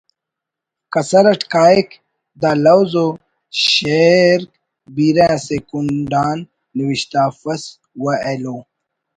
[0.93, 1.89] کسر اٹ کاہک
[2.41, 3.07] دا لوز و
[3.65, 4.49] شئیرک
[4.95, 6.37] بیرہ اسہ کنڈ آن
[6.77, 7.61] نوشتہ افس
[8.01, 8.57] و ایلو